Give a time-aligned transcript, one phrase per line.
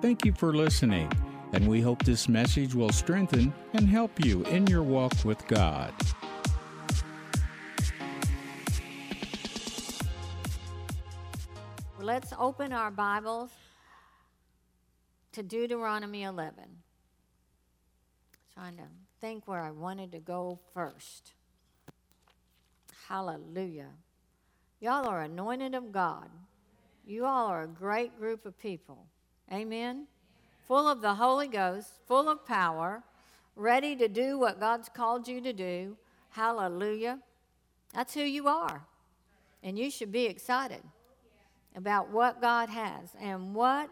[0.00, 1.10] Thank you for listening,
[1.52, 5.92] and we hope this message will strengthen and help you in your walk with God.
[11.98, 13.50] Let's open our Bibles
[15.32, 16.54] to Deuteronomy 11.
[18.54, 18.84] Trying to
[19.20, 21.32] think where I wanted to go first.
[23.08, 23.90] Hallelujah.
[24.78, 26.30] Y'all are anointed of God.
[27.04, 29.06] You all are a great group of people.
[29.52, 30.06] Amen.
[30.66, 33.02] Full of the Holy Ghost, full of power,
[33.56, 35.96] ready to do what God's called you to do.
[36.30, 37.20] Hallelujah.
[37.94, 38.82] That's who you are.
[39.62, 40.82] And you should be excited
[41.74, 43.88] about what God has and what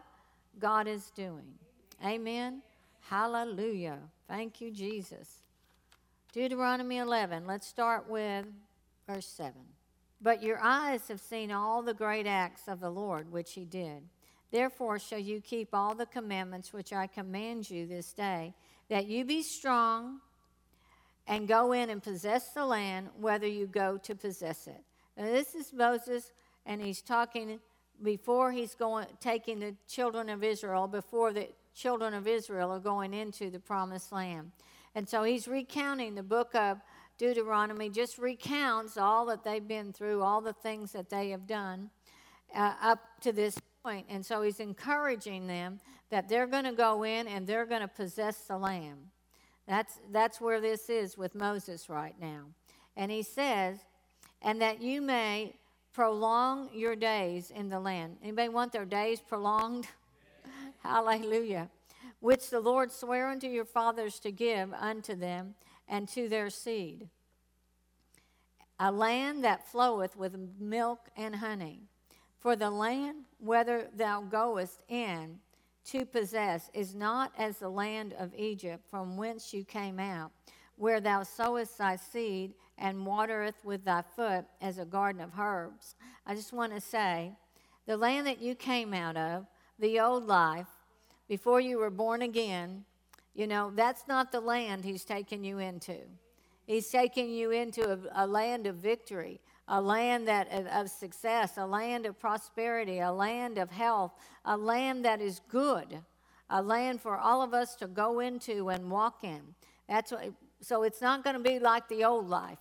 [0.59, 1.55] God is doing.
[2.05, 2.61] Amen.
[3.01, 3.99] Hallelujah.
[4.27, 5.41] Thank you, Jesus.
[6.33, 7.47] Deuteronomy 11.
[7.47, 8.45] Let's start with
[9.07, 9.53] verse 7.
[10.21, 14.03] But your eyes have seen all the great acts of the Lord which he did.
[14.51, 18.53] Therefore shall you keep all the commandments which I command you this day,
[18.89, 20.21] that you be strong
[21.27, 24.81] and go in and possess the land, whether you go to possess it.
[25.17, 26.31] Now, this is Moses,
[26.65, 27.59] and he's talking
[28.01, 33.13] before he's going taking the children of Israel, before the children of Israel are going
[33.13, 34.51] into the promised land.
[34.95, 36.79] And so he's recounting the book of
[37.17, 41.89] Deuteronomy, just recounts all that they've been through, all the things that they have done
[42.55, 44.05] uh, up to this point.
[44.09, 47.87] And so he's encouraging them that they're going to go in and they're going to
[47.87, 48.97] possess the land.
[49.65, 52.47] That's, that's where this is with Moses right now.
[52.97, 53.77] And he says,
[54.41, 55.53] and that you may
[55.93, 58.17] prolong your days in the land.
[58.21, 59.87] Anybody want their days prolonged?
[60.83, 61.69] Hallelujah.
[62.19, 65.55] Which the Lord sware unto your fathers to give unto them
[65.87, 67.07] and to their seed.
[68.79, 71.83] A land that floweth with milk and honey.
[72.39, 75.39] For the land whether thou goest in
[75.85, 80.31] to possess is not as the land of Egypt from whence you came out,
[80.75, 85.95] where thou sowest thy seed and watereth with thy foot as a garden of herbs.
[86.25, 87.31] I just want to say
[87.85, 89.45] the land that you came out of,
[89.79, 90.67] the old life,
[91.27, 92.83] before you were born again,
[93.33, 95.97] you know, that's not the land he's taking you into.
[96.65, 101.65] He's taking you into a, a land of victory, a land that of success, a
[101.65, 104.13] land of prosperity, a land of health,
[104.45, 105.99] a land that is good,
[106.49, 109.41] a land for all of us to go into and walk in.
[109.89, 112.59] That's what, so it's not going to be like the old life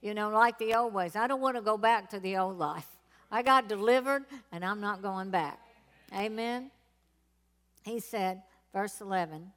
[0.00, 1.16] you know, like the old ways.
[1.16, 2.86] I don't want to go back to the old life.
[3.30, 5.58] I got delivered and I'm not going back.
[6.14, 6.70] Amen.
[7.84, 8.42] He said,
[8.72, 9.52] verse 11,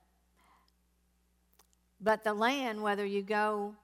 [2.00, 3.76] but the land, whether you go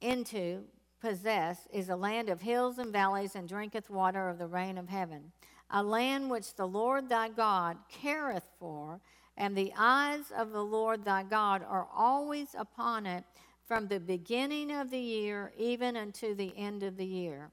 [0.00, 0.64] into,
[1.02, 4.88] possess, is a land of hills and valleys and drinketh water of the rain of
[4.88, 5.32] heaven.
[5.70, 9.00] A land which the Lord thy God careth for,
[9.36, 13.24] and the eyes of the Lord thy God are always upon it
[13.66, 17.50] from the beginning of the year even unto the end of the year.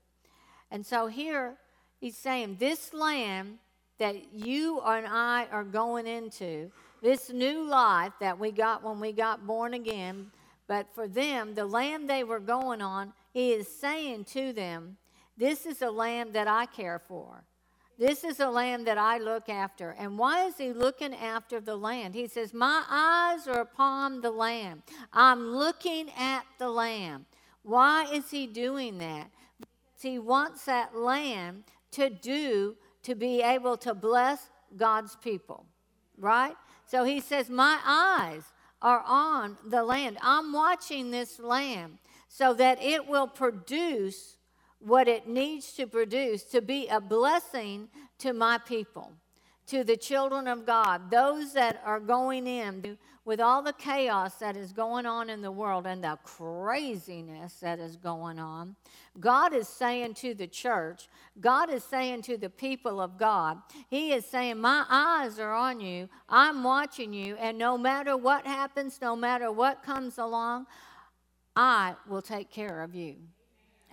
[0.70, 1.56] And so here
[2.00, 3.58] he's saying, This land
[3.98, 6.72] that you and I are going into,
[7.02, 10.32] this new life that we got when we got born again,
[10.68, 14.98] but for them, the land they were going on, he is saying to them,
[15.38, 17.44] This is a lamb that I care for.
[17.98, 19.92] This is a lamb that I look after.
[20.00, 22.16] And why is he looking after the land?
[22.16, 24.84] He says, My eyes are upon the lamb.
[25.12, 27.26] I'm looking at the lamb.
[27.64, 29.30] Why is he doing that?
[29.60, 35.66] Because he wants that lamb to do, to be able to bless God's people,
[36.18, 36.56] right?
[36.86, 38.44] So he says, My eyes
[38.82, 40.18] are on the land.
[40.22, 41.98] I'm watching this land
[42.30, 44.38] so that it will produce
[44.78, 49.12] what it needs to produce to be a blessing to my people,
[49.66, 54.56] to the children of God, those that are going in with all the chaos that
[54.56, 58.76] is going on in the world and the craziness that is going on.
[59.20, 61.10] God is saying to the church,
[61.42, 63.58] God is saying to the people of God,
[63.90, 68.46] He is saying, My eyes are on you, I'm watching you, and no matter what
[68.46, 70.68] happens, no matter what comes along,
[71.60, 73.18] I will take care of you.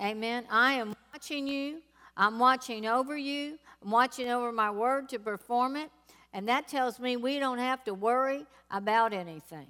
[0.00, 0.44] Amen.
[0.48, 1.82] I am watching you.
[2.16, 3.58] I'm watching over you.
[3.82, 5.90] I'm watching over my word to perform it.
[6.32, 9.66] And that tells me we don't have to worry about anything.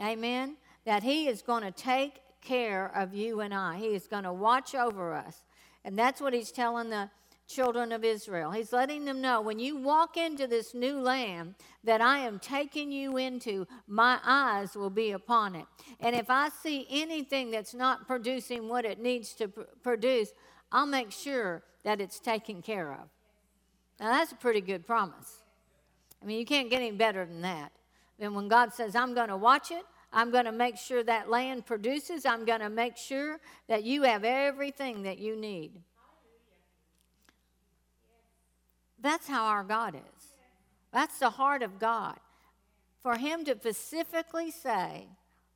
[0.00, 0.56] Amen.
[0.84, 3.76] That He is going to take care of you and I.
[3.76, 5.42] He is going to watch over us.
[5.84, 7.10] And that's what He's telling the
[7.54, 8.50] children of Israel.
[8.50, 11.54] He's letting them know when you walk into this new land
[11.84, 15.66] that I am taking you into, my eyes will be upon it.
[16.00, 20.32] And if I see anything that's not producing what it needs to pr- produce,
[20.70, 23.08] I'll make sure that it's taken care of.
[24.00, 25.42] Now, that's a pretty good promise.
[26.22, 27.72] I mean, you can't get any better than that.
[28.18, 31.30] Then when God says, I'm going to watch it, I'm going to make sure that
[31.30, 35.80] land produces, I'm going to make sure that you have everything that you need.
[39.02, 40.26] That's how our God is.
[40.92, 42.18] That's the heart of God.
[43.02, 45.08] For Him to specifically say,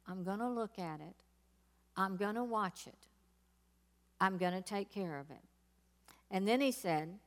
[0.08, 1.14] I'm going to look at it,
[1.96, 3.06] I'm going to watch it,
[4.20, 5.42] I'm going to take care of it.
[6.30, 7.18] And then He said,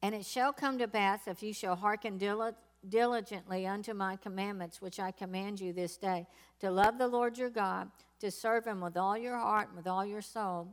[0.00, 2.18] And it shall come to pass if you shall hearken
[2.88, 6.26] diligently unto my commandments, which I command you this day,
[6.60, 9.86] to love the Lord your God, to serve Him with all your heart and with
[9.86, 10.68] all your soul,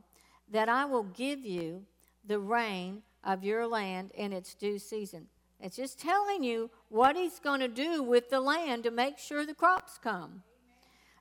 [0.50, 1.84] that I will give you
[2.26, 5.26] the rain of your land in its due season.
[5.60, 9.44] It's just telling you what he's going to do with the land to make sure
[9.44, 10.42] the crops come.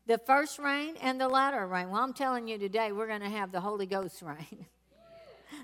[0.07, 1.89] The first rain and the latter rain.
[1.89, 4.65] Well, I'm telling you today, we're going to have the Holy Ghost rain.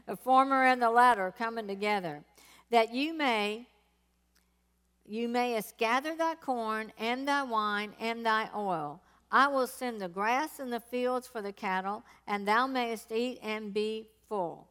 [0.05, 2.23] the former and the latter coming together.
[2.69, 3.67] That you may
[5.07, 9.01] you mayest gather thy corn and thy wine and thy oil.
[9.31, 13.39] I will send the grass in the fields for the cattle, and thou mayest eat
[13.43, 14.67] and be full.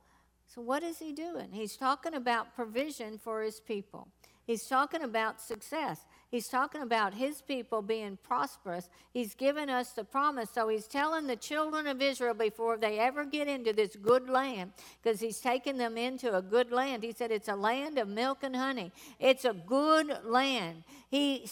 [0.55, 1.49] So, what is he doing?
[1.51, 4.07] He's talking about provision for his people.
[4.47, 6.05] He's talking about success.
[6.31, 8.89] He's talking about his people being prosperous.
[9.13, 10.51] He's given us the promise.
[10.51, 14.73] So he's telling the children of Israel before they ever get into this good land,
[15.03, 17.03] because he's taken them into a good land.
[17.03, 20.85] He said it's a land of milk and honey, it's a good land.
[21.11, 21.49] He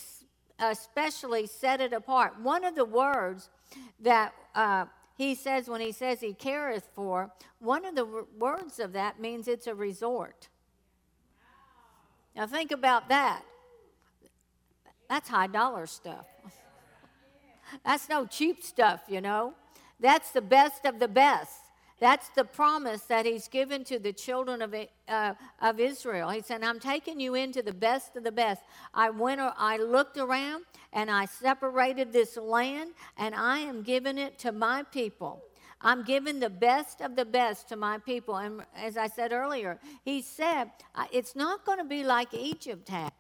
[0.59, 2.39] especially set it apart.
[2.41, 3.49] One of the words
[4.01, 4.85] that uh,
[5.17, 9.49] he says when he says he careth for, one of the words of that means
[9.49, 10.49] it's a resort.
[12.35, 13.43] Now think about that.
[15.09, 16.27] That's high dollar stuff.
[17.85, 19.55] That's no cheap stuff, you know.
[20.01, 21.62] That's the best of the best.
[22.03, 24.75] That's the promise that he's given to the children of,
[25.07, 26.31] uh, of Israel.
[26.31, 28.63] He said, I'm taking you into the best of the best.
[28.93, 34.37] I went, I looked around and I separated this land and I am giving it
[34.41, 35.45] to my people.
[35.81, 38.37] I'm giving the best of the best to my people.
[38.37, 40.73] And as I said earlier, he said,
[41.13, 43.13] it's not going to be like Egypt had.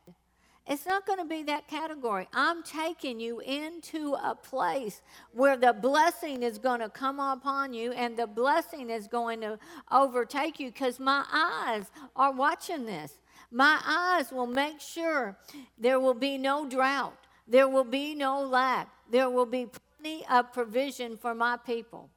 [0.67, 2.29] It's not going to be that category.
[2.32, 7.93] I'm taking you into a place where the blessing is going to come upon you
[7.93, 9.59] and the blessing is going to
[9.91, 13.19] overtake you because my eyes are watching this.
[13.50, 15.37] My eyes will make sure
[15.76, 19.67] there will be no drought, there will be no lack, there will be
[20.00, 22.08] plenty of provision for my people.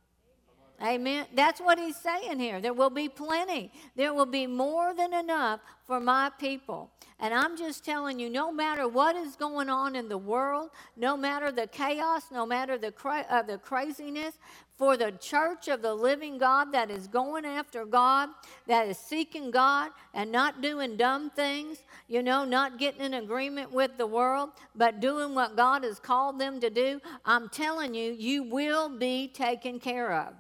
[0.84, 1.26] Amen.
[1.34, 2.60] That's what he's saying here.
[2.60, 3.72] There will be plenty.
[3.96, 6.92] There will be more than enough for my people.
[7.20, 11.16] And I'm just telling you, no matter what is going on in the world, no
[11.16, 14.36] matter the chaos, no matter the, cra- uh, the craziness,
[14.78, 18.30] for the church of the living God that is going after God,
[18.68, 21.78] that is seeking God and not doing dumb things,
[22.10, 26.40] you know, not getting in agreement with the world, but doing what God has called
[26.40, 30.34] them to do, I'm telling you, you will be taken care of.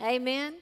[0.00, 0.54] Amen.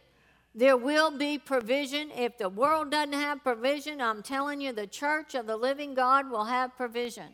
[0.55, 2.11] There will be provision.
[2.11, 6.31] If the world doesn't have provision, I'm telling you, the church of the living God
[6.31, 7.29] will have provision.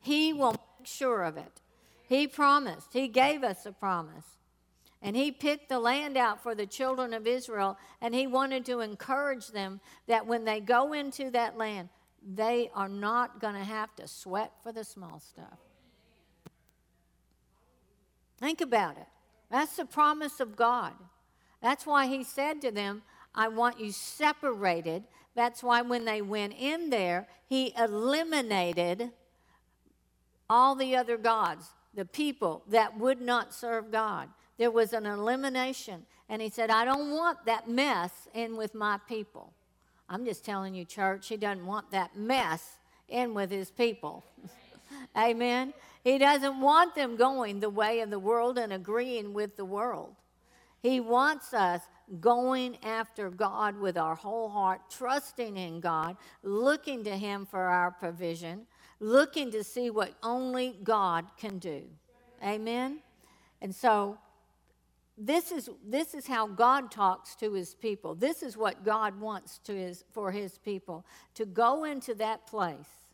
[0.00, 1.60] He will make sure of it.
[2.08, 4.24] He promised, He gave us a promise.
[5.02, 8.80] And He picked the land out for the children of Israel, and He wanted to
[8.80, 11.90] encourage them that when they go into that land,
[12.26, 15.58] they are not going to have to sweat for the small stuff.
[18.38, 19.06] Think about it.
[19.50, 20.92] That's the promise of God.
[21.62, 23.02] That's why he said to them,
[23.34, 25.04] I want you separated.
[25.34, 29.10] That's why when they went in there, he eliminated
[30.48, 34.28] all the other gods, the people that would not serve God.
[34.58, 36.06] There was an elimination.
[36.28, 39.52] And he said, I don't want that mess in with my people.
[40.08, 44.24] I'm just telling you, church, he doesn't want that mess in with his people.
[45.16, 45.72] Amen.
[46.06, 50.14] He doesn't want them going the way of the world and agreeing with the world.
[50.80, 51.82] He wants us
[52.20, 57.90] going after God with our whole heart, trusting in God, looking to Him for our
[57.90, 58.68] provision,
[59.00, 61.82] looking to see what only God can do.
[62.40, 63.00] Amen?
[63.60, 64.16] And so,
[65.18, 68.14] this is, this is how God talks to his people.
[68.14, 73.08] This is what God wants to his, for his people to go into that place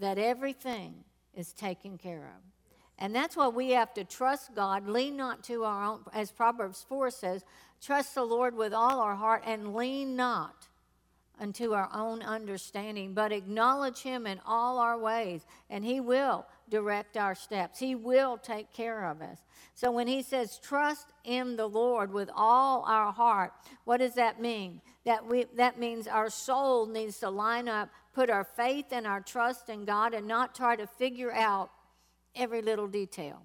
[0.00, 1.04] that everything
[1.34, 2.42] is taken care of.
[2.98, 6.84] And that's why we have to trust God, lean not to our own, as Proverbs
[6.88, 7.44] 4 says,
[7.84, 10.68] trust the Lord with all our heart and lean not
[11.40, 17.16] unto our own understanding, but acknowledge Him in all our ways, and He will direct
[17.16, 17.80] our steps.
[17.80, 19.38] He will take care of us.
[19.74, 23.52] So when He says, trust in the Lord with all our heart,
[23.84, 24.80] what does that mean?
[25.04, 29.20] That, we, that means our soul needs to line up put our faith and our
[29.20, 31.70] trust in God and not try to figure out
[32.34, 33.42] every little detail.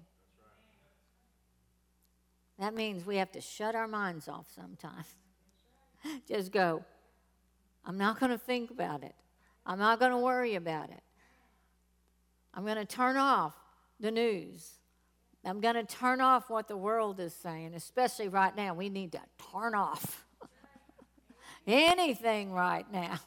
[2.58, 5.06] That means we have to shut our minds off sometimes.
[6.28, 6.84] Just go,
[7.84, 9.14] I'm not going to think about it.
[9.64, 11.02] I'm not going to worry about it.
[12.52, 13.54] I'm going to turn off
[14.00, 14.72] the news.
[15.44, 18.74] I'm going to turn off what the world is saying, especially right now.
[18.74, 19.20] We need to
[19.52, 20.26] turn off
[21.66, 23.20] anything right now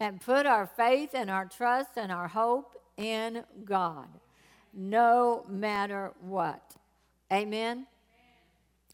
[0.00, 4.08] and put our faith and our trust and our hope in God,
[4.72, 6.74] no matter what.
[7.32, 7.86] Amen?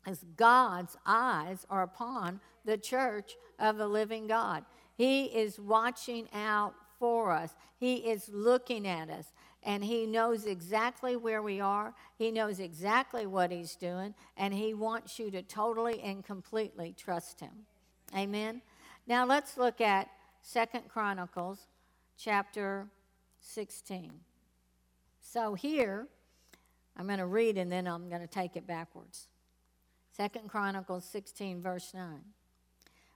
[0.07, 4.65] As God's eyes are upon the church of the living God.
[4.97, 9.33] He is watching out for us, He is looking at us
[9.63, 11.95] and He knows exactly where we are.
[12.17, 17.41] He knows exactly what He's doing, and He wants you to totally and completely trust
[17.41, 17.67] Him.
[18.17, 18.63] Amen.
[19.07, 20.09] Now let's look at
[20.43, 21.67] Second Chronicles
[22.17, 22.87] chapter
[23.41, 24.13] 16.
[25.21, 26.07] So here,
[26.97, 29.29] I'm going to read and then I'm going to take it backwards.
[30.11, 32.21] Second Chronicles 16, verse 9.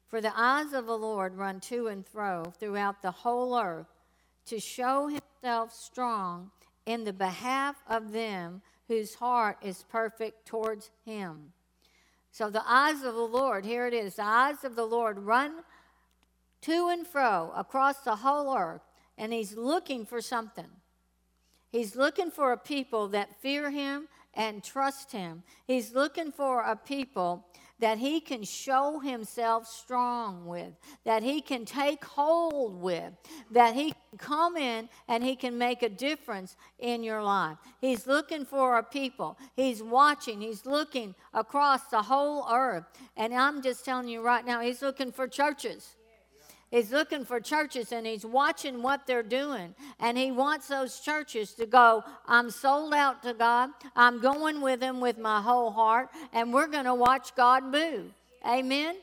[0.08, 3.88] For the eyes of the Lord run to and fro throughout the whole earth
[4.46, 6.50] to show himself strong
[6.86, 11.52] in the behalf of them whose heart is perfect towards him.
[12.30, 15.62] So the eyes of the Lord, here it is, the eyes of the Lord run
[16.64, 18.82] to and fro across the whole earth,
[19.16, 20.68] and he's looking for something.
[21.70, 25.42] He's looking for a people that fear him and trust him.
[25.66, 27.46] He's looking for a people
[27.80, 30.72] that he can show himself strong with,
[31.04, 33.12] that he can take hold with,
[33.50, 37.58] that he can come in and he can make a difference in your life.
[37.80, 39.36] He's looking for a people.
[39.56, 42.84] He's watching, he's looking across the whole earth.
[43.16, 45.96] And I'm just telling you right now, he's looking for churches.
[46.74, 49.76] He's looking for churches and he's watching what they're doing.
[50.00, 53.70] And he wants those churches to go, I'm sold out to God.
[53.94, 56.08] I'm going with him with my whole heart.
[56.32, 58.06] And we're going to watch God move.
[58.44, 58.96] Amen.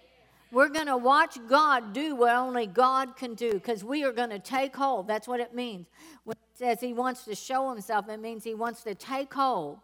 [0.51, 4.31] We're going to watch God do what only God can do because we are going
[4.31, 5.07] to take hold.
[5.07, 5.87] That's what it means.
[6.25, 9.77] When it says he wants to show himself, it means he wants to take hold.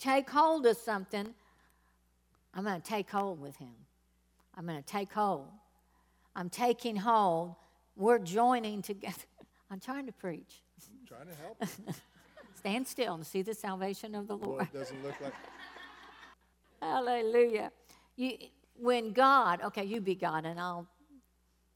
[0.00, 1.34] Take hold of something.
[2.54, 3.74] I'm going to take hold with him.
[4.56, 5.48] I'm going to take hold.
[6.38, 7.56] I'm taking hold.
[7.96, 9.16] We're joining together.
[9.72, 10.62] I'm trying to preach.
[10.88, 11.64] I'm trying to help.
[12.54, 14.68] Stand still and see the salvation of the Lord.
[14.72, 15.32] Doesn't look like.
[16.80, 17.72] Hallelujah.
[18.14, 18.34] You,
[18.76, 20.86] when God, okay, you be God, and I'll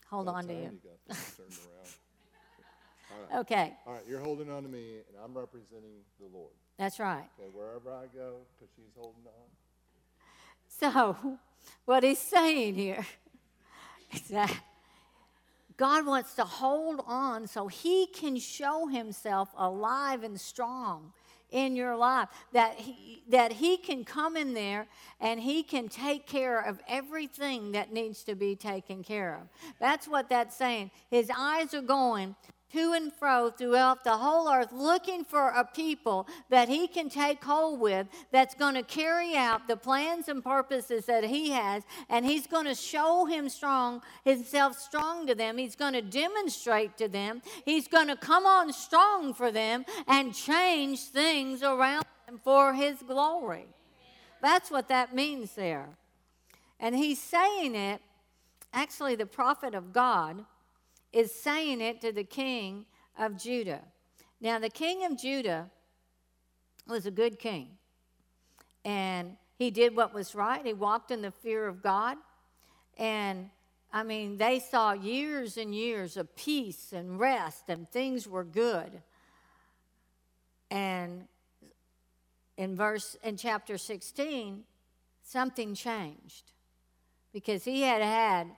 [0.08, 0.60] hold on to you.
[0.60, 1.16] you
[3.10, 3.40] All right.
[3.40, 6.52] Okay, All right, you're holding on to me, and I'm representing the Lord.
[6.78, 7.28] that's right.
[7.36, 9.48] Okay, wherever I go, because she's holding on.
[10.68, 11.38] So,
[11.84, 13.04] what he's saying here
[15.76, 21.12] God wants to hold on so he can show himself alive and strong
[21.50, 24.86] in your life that he, that he can come in there
[25.20, 29.48] and he can take care of everything that needs to be taken care of.
[29.78, 30.90] That's what that's saying.
[31.10, 32.34] His eyes are going
[32.72, 37.42] to and fro throughout the whole earth looking for a people that he can take
[37.44, 42.24] hold with that's going to carry out the plans and purposes that he has and
[42.24, 45.58] he's going to show him strong himself strong to them.
[45.58, 47.42] He's going to demonstrate to them.
[47.64, 53.02] He's going to come on strong for them and change things around them for his
[53.02, 53.66] glory.
[54.40, 55.88] That's what that means there.
[56.80, 58.00] And he's saying it
[58.72, 60.44] actually the prophet of god
[61.12, 62.86] is saying it to the king
[63.18, 63.82] of Judah.
[64.40, 65.70] Now, the king of Judah
[66.88, 67.68] was a good king,
[68.84, 70.64] and he did what was right.
[70.64, 72.16] He walked in the fear of God,
[72.98, 73.50] and
[73.92, 79.02] I mean, they saw years and years of peace and rest, and things were good.
[80.70, 81.28] And
[82.56, 84.64] in verse in chapter 16,
[85.22, 86.52] something changed
[87.32, 88.48] because he had had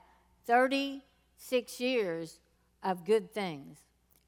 [0.45, 2.39] 36 years
[2.85, 3.79] of good things.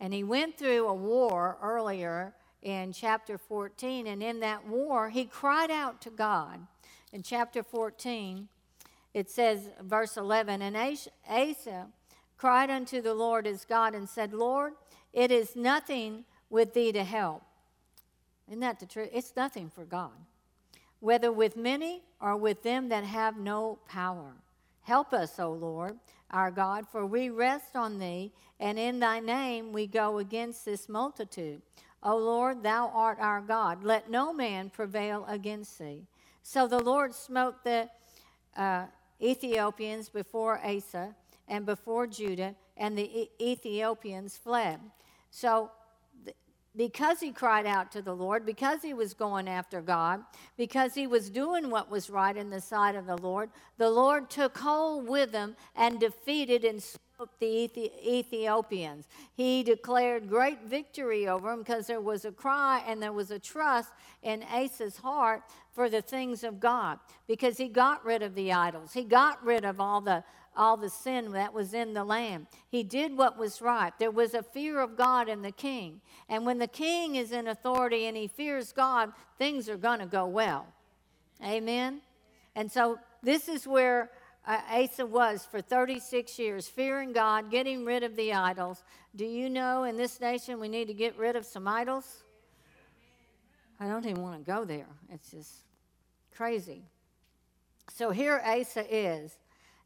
[0.01, 5.23] And he went through a war earlier in chapter 14, and in that war, he
[5.23, 6.59] cried out to God.
[7.13, 8.49] In chapter 14,
[9.13, 11.87] it says, verse 11, and Asa
[12.35, 14.73] cried unto the Lord his God and said, Lord,
[15.13, 17.43] it is nothing with thee to help.
[18.47, 19.09] Isn't that the truth?
[19.13, 20.11] It's nothing for God,
[20.99, 24.33] whether with many or with them that have no power.
[24.81, 25.97] Help us, O Lord,
[26.31, 30.89] our God, for we rest on thee, and in thy name we go against this
[30.89, 31.62] multitude.
[32.03, 33.84] O Lord, thou art our God.
[33.84, 36.03] Let no man prevail against thee.
[36.43, 37.89] So the Lord smote the
[38.55, 38.86] uh,
[39.22, 41.15] Ethiopians before Asa,
[41.48, 44.79] and before Judah, and the E- Ethiopians fled.
[45.31, 45.72] So,
[46.77, 50.22] because he cried out to the Lord, because he was going after God,
[50.55, 54.29] because he was doing what was right in the sight of the Lord, the Lord
[54.29, 56.84] took hold with him and defeated and
[57.39, 59.07] the Ethiopians.
[59.34, 63.39] He declared great victory over them because there was a cry and there was a
[63.39, 63.89] trust
[64.22, 65.41] in Asa's heart
[65.74, 68.93] for the things of God because he got rid of the idols.
[68.93, 70.24] He got rid of all the
[70.57, 72.47] all the sin that was in the land.
[72.67, 73.93] He did what was right.
[73.99, 76.01] There was a fear of God in the king.
[76.27, 80.05] And when the king is in authority and he fears God, things are going to
[80.05, 80.67] go well.
[81.43, 82.01] Amen.
[82.55, 84.09] And so this is where
[84.45, 88.83] uh, Asa was for 36 years, fearing God, getting rid of the idols.
[89.15, 92.23] Do you know in this nation we need to get rid of some idols?
[93.79, 94.87] I don't even want to go there.
[95.11, 95.51] It's just
[96.35, 96.83] crazy.
[97.93, 99.37] So here Asa is.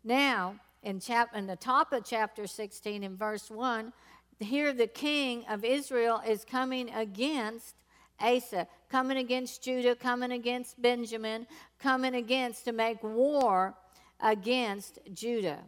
[0.04, 3.94] Now, in, chap- in the top of chapter 16, in verse 1,
[4.40, 7.76] here the king of Israel is coming against
[8.20, 11.48] Asa, coming against Judah, coming against Benjamin,
[11.80, 13.76] coming against to make war
[14.20, 15.60] against Judah.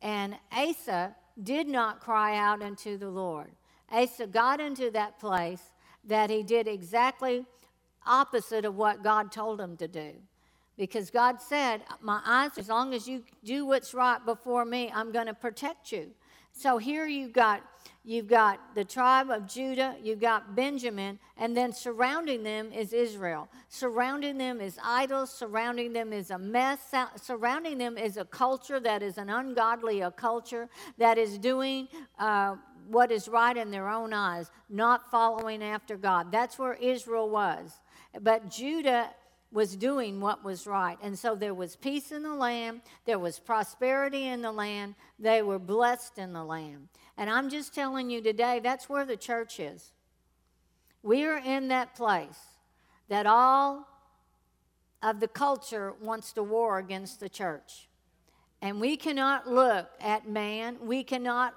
[0.00, 3.50] And Asa did not cry out unto the Lord.
[3.90, 5.72] Asa got into that place
[6.04, 7.44] that he did exactly
[8.06, 10.12] opposite of what God told him to do.
[10.78, 15.12] Because God said, My eyes, as long as you do what's right before me, I'm
[15.12, 16.12] going to protect you.
[16.52, 17.62] So here you've got
[18.04, 23.48] you've got the tribe of Judah, you've got Benjamin, and then surrounding them is Israel.
[23.68, 26.80] Surrounding them is idols, surrounding them is a mess,
[27.16, 31.86] surrounding them is a culture that is an ungodly a culture that is doing
[32.18, 32.54] uh,
[32.88, 36.32] what is right in their own eyes, not following after God.
[36.32, 37.80] That's where Israel was.
[38.20, 39.10] But Judah
[39.50, 40.98] was doing what was right.
[41.02, 45.42] And so there was peace in the land, there was prosperity in the land, they
[45.42, 46.88] were blessed in the land.
[47.16, 49.92] And I'm just telling you today, that's where the church is.
[51.02, 52.38] We are in that place
[53.08, 53.88] that all
[55.02, 57.88] of the culture wants to war against the church.
[58.60, 61.54] And we cannot look at man, we cannot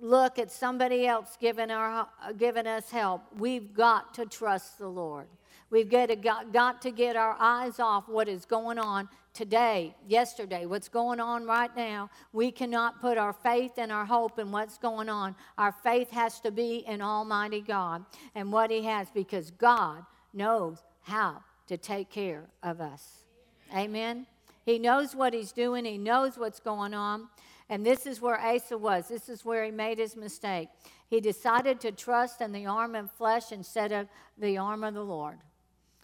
[0.00, 3.22] look at somebody else giving, our, giving us help.
[3.38, 5.28] We've got to trust the Lord.
[5.72, 9.96] We've got to, got, got to get our eyes off what is going on today,
[10.06, 12.10] yesterday, what's going on right now.
[12.34, 15.34] We cannot put our faith and our hope in what's going on.
[15.56, 18.04] Our faith has to be in Almighty God
[18.34, 20.04] and what He has because God
[20.34, 23.24] knows how to take care of us.
[23.74, 24.26] Amen.
[24.66, 27.28] He knows what He's doing, He knows what's going on.
[27.70, 29.08] And this is where Asa was.
[29.08, 30.68] This is where he made his mistake.
[31.08, 35.02] He decided to trust in the arm of flesh instead of the arm of the
[35.02, 35.38] Lord.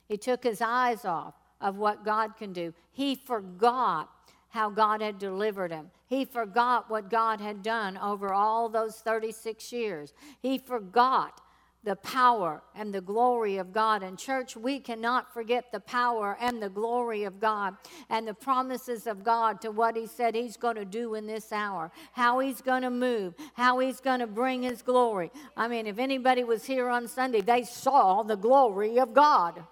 [0.09, 2.73] He took his eyes off of what God can do.
[2.91, 4.11] He forgot
[4.51, 5.91] how God had delivered him.
[6.07, 10.15] He forgot what God had done over all those 36 years.
[10.41, 11.43] He forgot
[11.85, 14.03] the power and the glory of God.
[14.03, 17.77] And, church, we cannot forget the power and the glory of God
[18.11, 21.53] and the promises of God to what He said He's going to do in this
[21.53, 25.31] hour, how He's going to move, how He's going to bring His glory.
[25.57, 29.63] I mean, if anybody was here on Sunday, they saw the glory of God.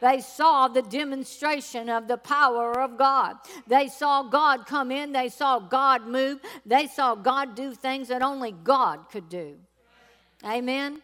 [0.00, 3.36] They saw the demonstration of the power of God.
[3.66, 5.12] They saw God come in.
[5.12, 6.40] They saw God move.
[6.64, 9.56] They saw God do things that only God could do.
[10.44, 11.02] Amen.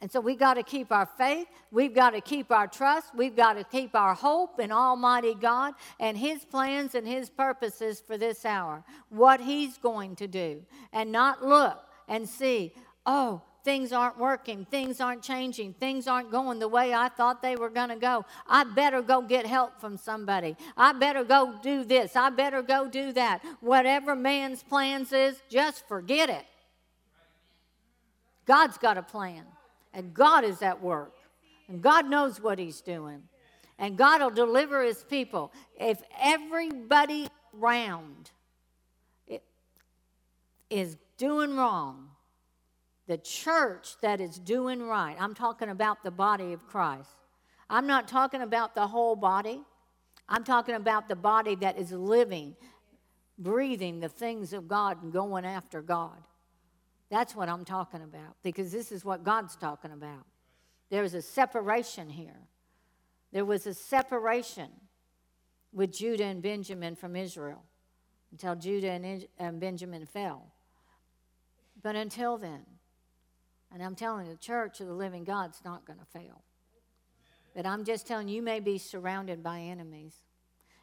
[0.00, 1.48] And so we got to keep our faith.
[1.72, 3.14] We've got to keep our trust.
[3.16, 8.00] We've got to keep our hope in Almighty God and His plans and His purposes
[8.06, 12.72] for this hour, what He's going to do, and not look and see,
[13.06, 17.54] oh, things aren't working, things aren't changing, things aren't going the way I thought they
[17.54, 18.24] were going to go.
[18.48, 20.56] I better go get help from somebody.
[20.74, 22.16] I better go do this.
[22.16, 23.42] I better go do that.
[23.60, 26.46] Whatever man's plans is, just forget it.
[28.46, 29.44] God's got a plan,
[29.92, 31.12] and God is at work,
[31.68, 33.22] and God knows what He's doing,
[33.78, 35.52] and God will deliver His people.
[35.78, 38.30] If everybody around
[40.70, 42.08] is doing wrong,
[43.08, 47.10] the church that is doing right, I'm talking about the body of Christ.
[47.68, 49.62] I'm not talking about the whole body.
[50.28, 52.54] I'm talking about the body that is living,
[53.38, 56.22] breathing the things of God and going after God.
[57.10, 60.26] That's what I'm talking about because this is what God's talking about.
[60.90, 62.40] There's a separation here.
[63.32, 64.68] There was a separation
[65.72, 67.62] with Judah and Benjamin from Israel
[68.32, 70.52] until Judah and Benjamin fell.
[71.82, 72.64] But until then,
[73.72, 76.42] and I'm telling you, the church of the living God's not going to fail.
[77.54, 80.14] But I'm just telling you, you may be surrounded by enemies.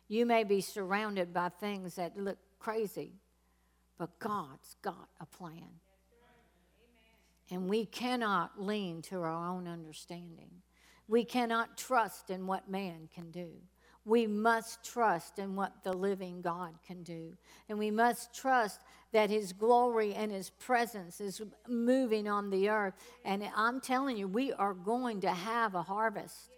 [0.07, 3.13] You may be surrounded by things that look crazy.
[3.97, 5.79] But God's got a plan.
[7.49, 10.49] And we cannot lean to our own understanding.
[11.07, 13.49] We cannot trust in what man can do.
[14.03, 17.37] We must trust in what the living God can do.
[17.69, 18.81] And we must trust
[19.15, 22.95] that His glory and His presence is moving on the earth.
[23.23, 26.49] And I'm telling you, we are going to have a harvest.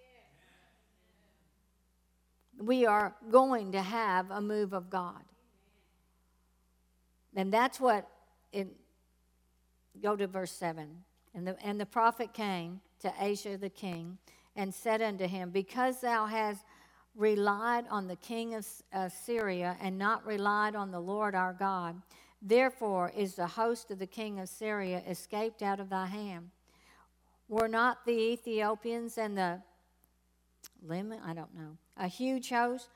[2.60, 5.22] We are going to have a move of God.
[7.36, 8.08] And that's what
[8.52, 8.70] it,
[10.02, 10.90] go to verse 7.
[11.36, 14.18] And the, and the prophet came to Asa the king
[14.56, 16.66] and said unto him, Because thou hast
[17.14, 22.02] relied on the king of uh, Syria and not relied on the Lord our God,
[22.42, 26.52] therefore is the host of the king of Syria escaped out of thy hand.
[27.48, 29.62] Were not the Ethiopians and the
[30.90, 32.90] I don't know, a huge host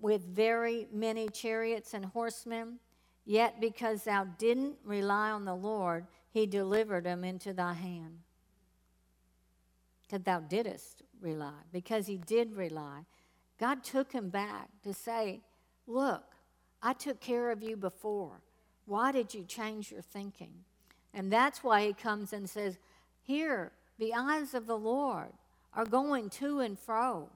[0.00, 2.78] with very many chariots and horsemen?
[3.24, 8.20] Yet because thou didn't rely on the Lord, he delivered them into thy hand.
[10.08, 13.04] That thou didst rely, because he did rely.
[13.58, 15.42] God took him back to say,
[15.86, 16.24] Look,
[16.82, 18.40] I took care of you before.
[18.86, 20.52] Why did you change your thinking?
[21.12, 22.78] And that's why he comes and says,
[23.22, 25.32] Here, the eyes of the Lord
[25.74, 27.28] are going to and fro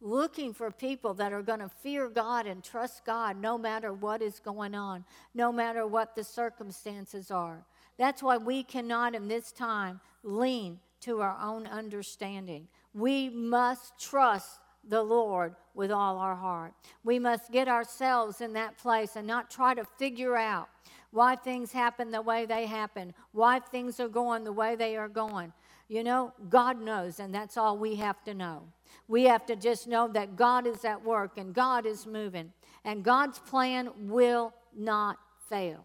[0.00, 4.22] looking for people that are going to fear God and trust God no matter what
[4.22, 7.64] is going on, no matter what the circumstances are.
[7.98, 12.68] That's why we cannot in this time lean to our own understanding.
[12.94, 16.72] We must trust the Lord with all our heart.
[17.04, 20.68] We must get ourselves in that place and not try to figure out
[21.10, 25.08] why things happen the way they happen, why things are going the way they are
[25.08, 25.52] going.
[25.88, 28.62] You know, God knows, and that's all we have to know.
[29.08, 32.52] We have to just know that God is at work and God is moving,
[32.84, 35.84] and God's plan will not fail.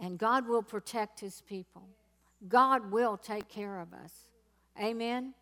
[0.00, 1.88] And God will protect his people.
[2.48, 4.12] God will take care of us.
[4.78, 5.32] Amen.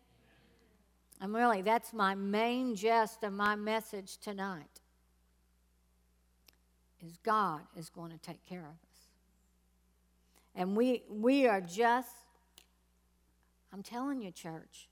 [1.23, 4.81] And really, that's my main gist of my message tonight.
[6.99, 9.07] Is God is going to take care of us.
[10.53, 12.09] And we, we are just,
[13.71, 14.89] I'm telling you, church,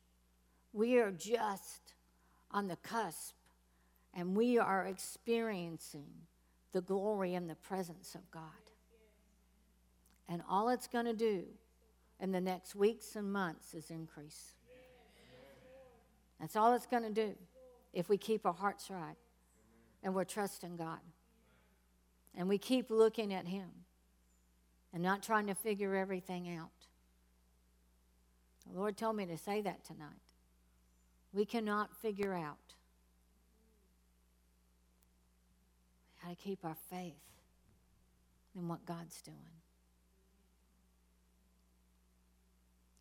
[0.72, 1.96] we are just
[2.50, 3.36] on the cusp
[4.14, 6.14] and we are experiencing
[6.72, 8.44] the glory and the presence of God.
[10.30, 11.44] And all it's going to do
[12.22, 14.54] in the next weeks and months is increase.
[16.42, 17.36] That's all it's going to do
[17.94, 19.16] if we keep our hearts right
[20.04, 21.00] and we're trusting God.
[22.36, 23.70] And we keep looking at Him
[24.94, 26.72] and not trying to figure everything out.
[28.70, 30.08] The Lord told me to say that tonight.
[31.32, 32.58] We cannot figure out.
[36.22, 37.14] how to keep our faith
[38.56, 39.38] in what God's doing.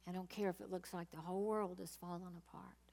[0.08, 2.89] I don't care if it looks like the whole world is falling apart.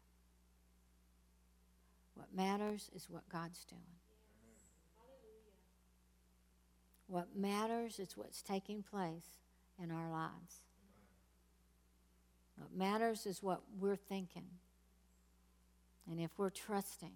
[2.17, 3.82] What matters is what God's doing.
[7.06, 9.38] What matters is what's taking place
[9.82, 10.62] in our lives.
[12.58, 14.47] What matters is what we're thinking.
[16.10, 17.13] And if we're trusting,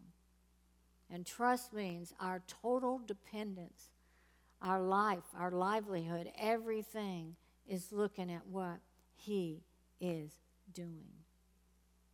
[1.10, 3.90] and trust means our total dependence,
[4.62, 7.36] our life, our livelihood, everything
[7.68, 8.78] is looking at what
[9.16, 9.64] He
[10.00, 10.32] is
[10.72, 11.10] doing.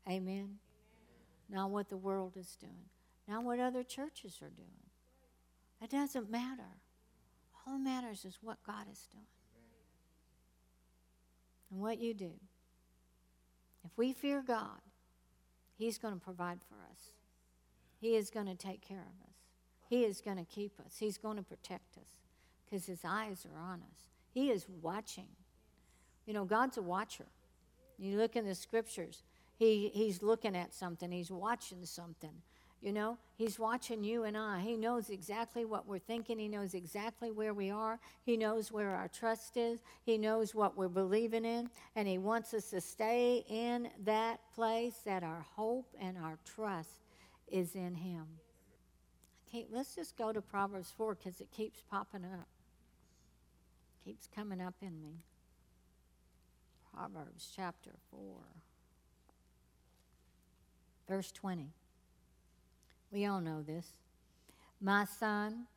[0.10, 0.60] Amen?
[1.49, 2.89] Not what the world is doing,
[3.27, 4.67] not what other churches are doing.
[5.81, 6.77] It doesn't matter.
[7.65, 9.25] All that matters is what God is doing
[11.71, 12.31] and what you do.
[13.86, 14.81] If we fear God,
[15.77, 17.12] He's going to provide for us.
[17.99, 19.36] He is going to take care of us.
[19.89, 20.95] He is going to keep us.
[20.99, 22.17] He's going to protect us
[22.65, 24.10] because His eyes are on us.
[24.33, 25.27] He is watching.
[26.25, 27.27] You know, God's a watcher.
[27.97, 29.23] You look in the scriptures,
[29.58, 32.41] he, He's looking at something, He's watching something.
[32.80, 34.62] You know, He's watching you and I.
[34.62, 36.38] He knows exactly what we're thinking.
[36.38, 38.00] He knows exactly where we are.
[38.24, 39.80] He knows where our trust is.
[40.06, 41.70] He knows what we're believing in.
[41.96, 47.02] And He wants us to stay in that place that our hope and our trust
[47.48, 48.26] is in Him.
[49.48, 52.48] Okay, let's just go to Proverbs 4 because it keeps popping up,
[54.04, 55.24] keeps coming up in me.
[56.93, 58.20] Proverbs chapter 4,
[61.08, 61.67] verse 20.
[63.12, 63.86] We all know this.
[64.82, 65.67] My son,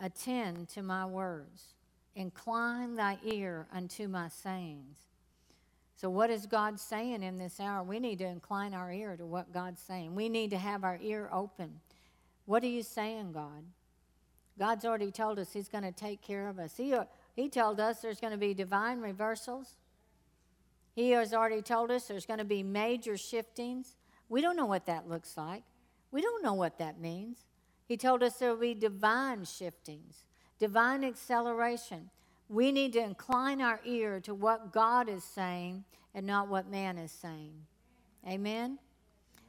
[0.00, 1.74] attend to my words,
[2.14, 4.98] incline thy ear unto my sayings.
[5.94, 7.82] So, what is God saying in this hour?
[7.82, 10.14] We need to incline our ear to what God's saying.
[10.14, 11.80] We need to have our ear open.
[12.46, 13.64] What are you saying, God?
[14.58, 16.76] God's already told us He's going to take care of us.
[16.76, 16.94] He,
[17.36, 19.74] he told us there's going to be divine reversals.
[20.94, 23.94] He has already told us there's going to be major shiftings.
[24.30, 25.64] We don't know what that looks like.
[26.10, 27.44] We don't know what that means.
[27.86, 30.24] He told us there will be divine shiftings,
[30.58, 32.08] divine acceleration.
[32.48, 36.96] We need to incline our ear to what God is saying and not what man
[36.96, 37.54] is saying.
[38.26, 38.78] Amen?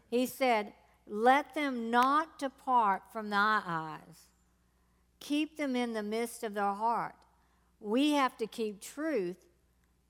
[0.10, 0.74] He said,
[1.08, 4.28] Let them not depart from thy eyes,
[5.20, 7.16] keep them in the midst of their heart.
[7.80, 9.38] We have to keep truth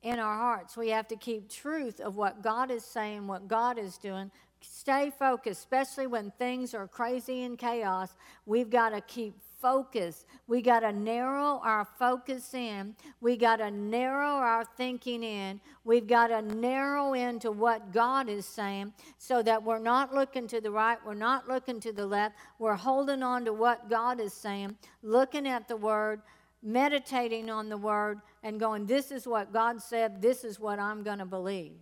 [0.02, 0.76] in our hearts.
[0.76, 4.32] We have to keep truth of what God is saying, what God is doing.
[4.62, 8.16] Stay focused, especially when things are crazy and chaos.
[8.46, 10.26] We've got to keep focus.
[10.48, 12.96] We got to narrow our focus in.
[13.22, 15.62] We got to narrow our thinking in.
[15.84, 20.60] We've got to narrow into what God is saying so that we're not looking to
[20.60, 22.36] the right, we're not looking to the left.
[22.60, 26.22] We're holding on to what God is saying, looking at the Word,
[26.64, 31.04] meditating on the Word, and going, This is what God said, this is what I'm
[31.04, 31.74] going to believe.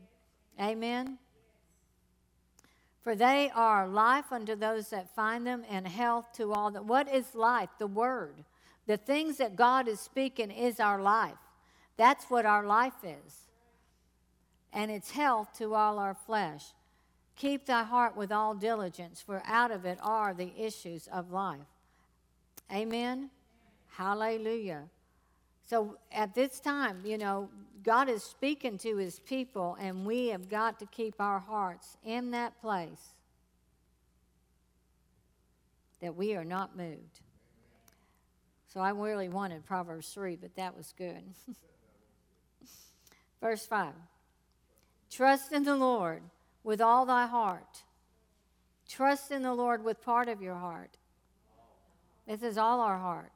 [0.60, 1.18] Amen.
[3.10, 6.86] For they are life unto those that find them, and health to all that.
[6.86, 7.70] What is life?
[7.80, 8.36] The Word.
[8.86, 11.40] The things that God is speaking is our life.
[11.98, 13.48] That's what our life is.
[14.72, 16.66] And it's health to all our flesh.
[17.36, 21.66] Keep thy heart with all diligence, for out of it are the issues of life.
[22.72, 23.32] Amen.
[23.88, 24.84] Hallelujah.
[25.68, 27.50] So at this time, you know,
[27.84, 32.32] God is speaking to his people, and we have got to keep our hearts in
[32.32, 33.14] that place
[36.02, 37.22] that we are not moved.
[38.74, 41.24] So I really wanted Proverbs 3, but that was good.
[43.42, 43.94] Verse 5
[45.10, 46.22] Trust in the Lord
[46.64, 47.84] with all thy heart.
[48.88, 50.98] Trust in the Lord with part of your heart.
[52.28, 53.32] This is all our heart.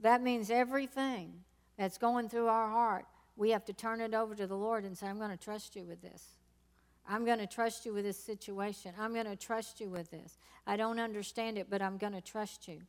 [0.00, 1.32] That means everything
[1.78, 4.96] that's going through our heart we have to turn it over to the Lord and
[4.96, 6.22] say, I'm going to trust you with this.
[7.08, 8.92] I'm going to trust you with this situation.
[8.98, 10.38] I'm going to trust you with this.
[10.66, 12.80] I don't understand it, but I'm going to trust you.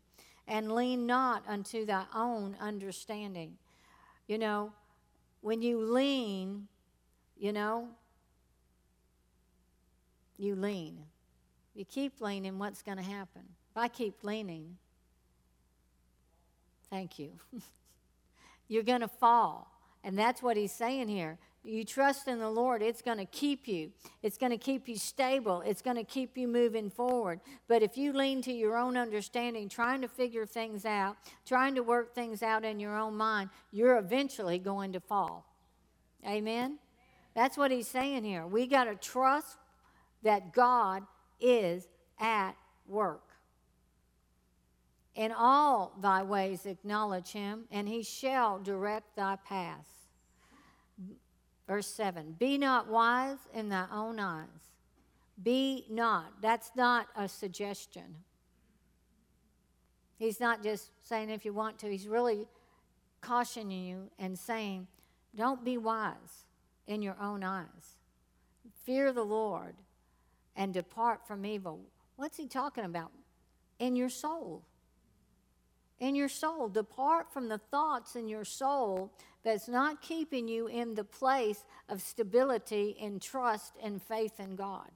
[0.47, 3.57] And lean not unto thy own understanding.
[4.27, 4.71] You know,
[5.41, 6.67] when you lean,
[7.37, 7.89] you know,
[10.37, 10.99] you lean.
[11.75, 13.43] You keep leaning, what's going to happen?
[13.71, 14.77] If I keep leaning,
[16.89, 17.33] thank you,
[18.67, 19.76] you're going to fall.
[20.07, 21.37] And that's what he's saying here.
[21.65, 23.91] You trust in the Lord, it's going to keep you.
[24.23, 25.61] It's going to keep you stable.
[25.65, 27.41] It's going to keep you moving forward.
[27.67, 31.83] But if you lean to your own understanding, trying to figure things out, trying to
[31.83, 35.45] work things out in your own mind, you're eventually going to fall.
[36.25, 36.79] Amen?
[37.35, 38.47] That's what he's saying here.
[38.47, 39.57] We got to trust
[40.23, 41.03] that God
[41.41, 41.85] is
[42.17, 42.53] at
[42.87, 43.23] work.
[45.15, 49.96] In all thy ways acknowledge him, and he shall direct thy paths.
[51.67, 54.47] Verse 7 Be not wise in thy own eyes.
[55.41, 56.41] Be not.
[56.41, 58.15] That's not a suggestion.
[60.17, 62.47] He's not just saying if you want to, he's really
[63.21, 64.87] cautioning you and saying,
[65.35, 66.45] don't be wise
[66.87, 67.97] in your own eyes.
[68.83, 69.75] Fear the Lord
[70.55, 71.81] and depart from evil.
[72.15, 73.11] What's he talking about?
[73.77, 74.63] In your soul
[75.99, 76.69] in your soul.
[76.69, 79.11] Depart from the thoughts in your soul
[79.43, 84.89] that's not keeping you in the place of stability and trust and faith in God.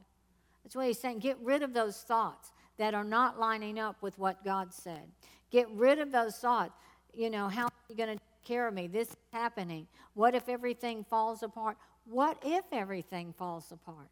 [0.64, 1.20] That's what he's saying.
[1.20, 5.12] Get rid of those thoughts that are not lining up with what God said.
[5.52, 6.74] Get rid of those thoughts.
[7.14, 8.88] You know, how are you going to take care of me?
[8.88, 9.88] This is happening.
[10.14, 11.78] What if everything falls apart?
[12.06, 14.08] What if everything falls apart?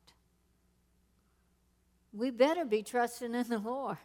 [2.13, 3.97] We better be trusting in the Lord.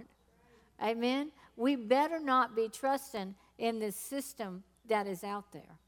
[0.83, 5.79] Amen we better not be trusting in this system that is out there.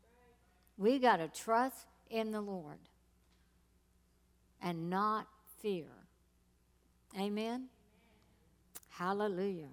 [0.78, 2.78] We got to trust in the Lord
[4.62, 5.26] and not
[5.60, 5.88] fear.
[7.18, 7.66] Amen?
[8.90, 9.68] Hallelujah.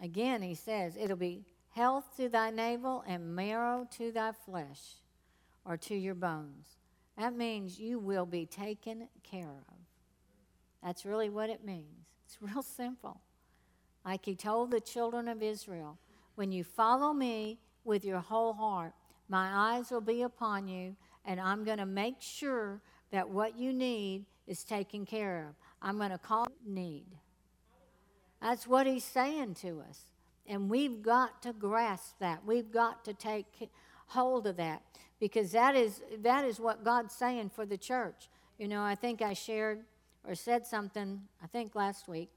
[0.00, 4.96] Again, he says, it'll be health to thy navel and marrow to thy flesh
[5.64, 6.66] or to your bones.
[7.16, 9.81] That means you will be taken care of.
[10.82, 12.06] That's really what it means.
[12.26, 13.20] It's real simple.
[14.04, 15.98] Like he told the children of Israel
[16.34, 18.92] when you follow me with your whole heart,
[19.28, 23.72] my eyes will be upon you, and I'm going to make sure that what you
[23.72, 25.54] need is taken care of.
[25.80, 27.06] I'm going to call need.
[28.40, 30.00] That's what he's saying to us.
[30.46, 32.44] And we've got to grasp that.
[32.44, 33.46] We've got to take
[34.06, 34.82] hold of that
[35.20, 38.28] because that is, that is what God's saying for the church.
[38.58, 39.84] You know, I think I shared
[40.26, 42.30] or said something, I think last week,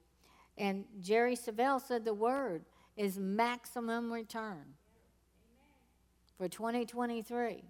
[0.57, 2.63] and Jerry Savelle said the word
[2.95, 4.75] is maximum return
[6.37, 7.63] for 2023.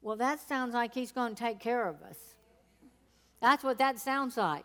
[0.00, 2.18] Well, that sounds like he's going to take care of us.
[3.40, 4.64] That's what that sounds like.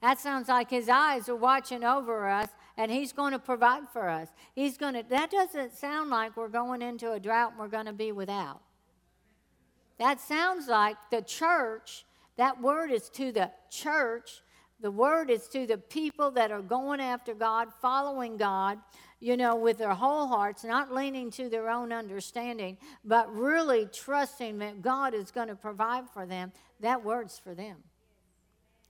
[0.00, 4.08] That sounds like his eyes are watching over us and he's going to provide for
[4.08, 4.28] us.
[4.54, 7.86] He's going to That doesn't sound like we're going into a drought and we're going
[7.86, 8.60] to be without.
[9.98, 12.04] That sounds like the church,
[12.36, 14.42] that word is to the church.
[14.80, 18.78] The word is to the people that are going after God, following God,
[19.20, 24.58] you know, with their whole hearts, not leaning to their own understanding, but really trusting
[24.58, 26.52] that God is going to provide for them.
[26.80, 27.78] That word's for them.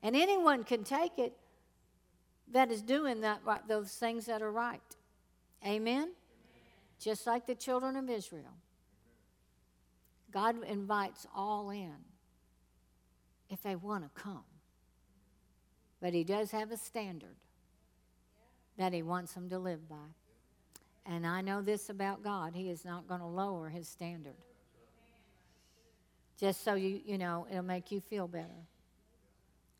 [0.03, 1.33] And anyone can take it
[2.53, 4.81] that is doing that, those things that are right.
[5.65, 6.13] Amen?
[6.99, 8.55] Just like the children of Israel.
[10.33, 11.95] God invites all in
[13.51, 14.45] if they want to come.
[16.01, 17.37] But He does have a standard
[18.77, 19.97] that He wants them to live by.
[21.07, 24.37] And I know this about God He is not going to lower His standard.
[26.39, 28.67] Just so you, you know, it'll make you feel better.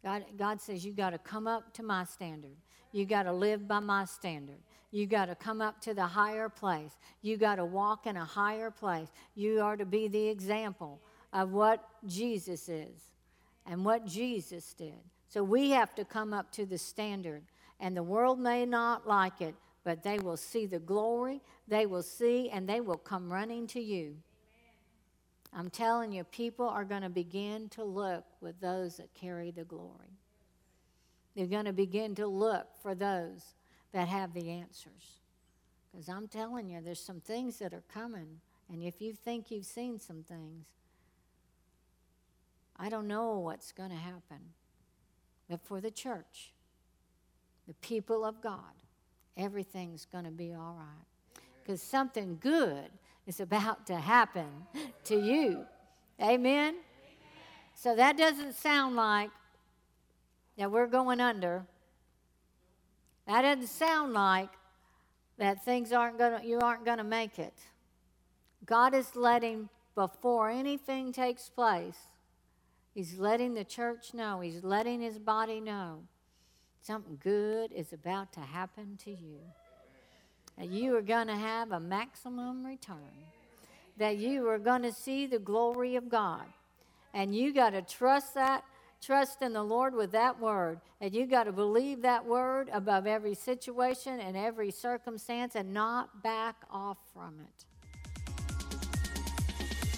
[0.03, 2.57] God, God says you got to come up to my standard.
[2.93, 4.59] You got to live by my standard.
[4.91, 6.97] You got to come up to the higher place.
[7.21, 9.09] You got to walk in a higher place.
[9.35, 11.01] You are to be the example
[11.33, 13.11] of what Jesus is
[13.67, 15.01] and what Jesus did.
[15.29, 17.43] So we have to come up to the standard.
[17.81, 22.03] And the world may not like it, but they will see the glory, they will
[22.03, 24.17] see, and they will come running to you.
[25.53, 29.65] I'm telling you, people are going to begin to look with those that carry the
[29.65, 30.19] glory.
[31.35, 33.55] They're going to begin to look for those
[33.93, 35.21] that have the answers.
[35.91, 38.41] Because I'm telling you, there's some things that are coming.
[38.71, 40.67] And if you think you've seen some things,
[42.79, 44.39] I don't know what's going to happen.
[45.49, 46.53] But for the church,
[47.67, 48.75] the people of God,
[49.37, 51.43] everything's going to be all right.
[51.63, 52.91] Because something good
[53.27, 54.49] is about to happen
[55.05, 55.65] to you.
[56.21, 56.31] Amen?
[56.31, 56.75] Amen?
[57.75, 59.31] So that doesn't sound like
[60.57, 61.67] that we're going under.
[63.27, 64.51] That doesn't sound like
[65.39, 67.55] that things aren't going to, you aren't going to make it.
[68.65, 71.99] God is letting, before anything takes place,
[72.97, 76.05] He's letting the church know, He's letting His body know
[76.81, 79.41] something good is about to happen to you.
[80.57, 82.97] That you are going to have a maximum return.
[83.99, 86.47] That you are going to see the glory of God.
[87.13, 88.65] And you got to trust that
[89.03, 90.81] trust in the Lord with that word.
[91.03, 96.23] And you got to believe that word above every situation and every circumstance and not
[96.23, 97.65] back off from it.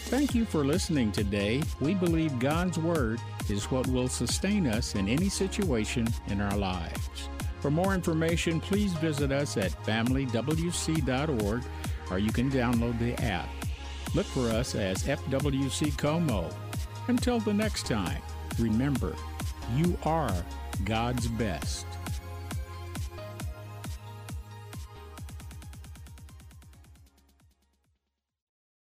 [0.09, 1.63] Thank you for listening today.
[1.81, 7.29] We believe God's Word is what will sustain us in any situation in our lives.
[7.61, 11.63] For more information, please visit us at familywc.org
[12.11, 13.51] or you can download the app.
[14.15, 16.49] Look for us as FWC Como.
[17.09, 18.23] Until the next time,
[18.59, 19.15] remember,
[19.77, 20.33] you are
[20.87, 21.85] God's best.